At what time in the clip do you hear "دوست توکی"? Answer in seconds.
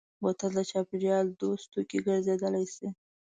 1.41-1.99